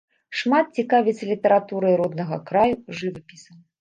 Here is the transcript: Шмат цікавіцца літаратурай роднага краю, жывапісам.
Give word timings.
Шмат 0.37 0.71
цікавіцца 0.83 1.29
літаратурай 1.31 1.93
роднага 2.01 2.43
краю, 2.51 2.75
жывапісам. 3.03 3.57